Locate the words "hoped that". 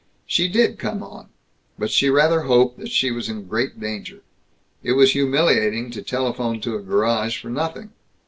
2.41-2.89